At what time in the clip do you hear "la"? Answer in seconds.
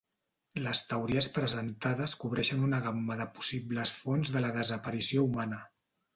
4.49-4.53